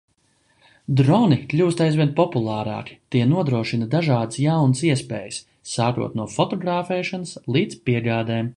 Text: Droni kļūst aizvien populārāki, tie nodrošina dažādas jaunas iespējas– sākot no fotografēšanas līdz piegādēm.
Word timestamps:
Droni 0.99 1.35
kļūst 1.51 1.83
aizvien 1.87 2.13
populārāki, 2.19 2.95
tie 3.15 3.21
nodrošina 3.33 3.89
dažādas 3.93 4.39
jaunas 4.45 4.81
iespējas– 4.89 5.39
sākot 5.75 6.17
no 6.21 6.29
fotografēšanas 6.37 7.37
līdz 7.57 7.79
piegādēm. 7.91 8.49